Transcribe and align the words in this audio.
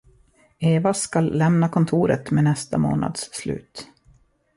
Eva 0.59 0.93
skall 0.93 1.37
lämna 1.37 1.69
kontoret 1.69 2.31
med 2.31 2.43
nästa 2.43 2.77
månads 2.77 3.29
slut. 3.33 3.87